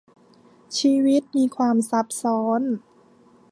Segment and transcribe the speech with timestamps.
[0.77, 2.61] ชีวิตมีความซับซ้อน